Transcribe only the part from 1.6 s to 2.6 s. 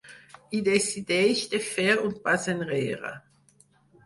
fer un pas